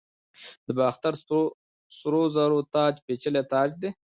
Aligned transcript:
د 0.65 0.67
باختر 0.79 1.13
سرو 1.97 2.21
زرو 2.35 2.59
تاج 2.73 2.93
پیچلی 3.05 3.43
تاج 3.51 3.69
دی 3.81 3.89